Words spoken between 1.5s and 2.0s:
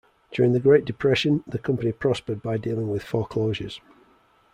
company